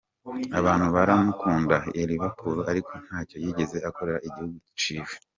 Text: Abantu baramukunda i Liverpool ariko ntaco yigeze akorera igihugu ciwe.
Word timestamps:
Abantu 0.59 0.87
baramukunda 0.95 1.77
i 2.01 2.03
Liverpool 2.09 2.57
ariko 2.71 2.91
ntaco 3.03 3.35
yigeze 3.43 3.77
akorera 3.89 4.23
igihugu 4.27 4.57
ciwe. 4.81 5.11